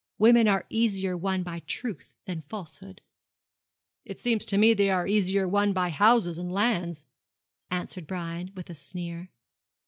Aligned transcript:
Women 0.17 0.47
are 0.47 0.65
easier 0.67 1.15
won 1.15 1.43
by 1.43 1.59
truth 1.67 2.15
than 2.25 2.41
falsehood.' 2.49 3.01
'It 4.03 4.19
seems 4.19 4.45
to 4.45 4.57
me 4.57 4.73
they 4.73 4.89
are 4.89 5.05
easier 5.05 5.47
won 5.47 5.73
by 5.73 5.89
houses 5.91 6.39
and 6.39 6.51
lands,' 6.51 7.05
answered 7.69 8.07
Brian, 8.07 8.51
with 8.55 8.71
a 8.71 8.73
sneer. 8.73 9.29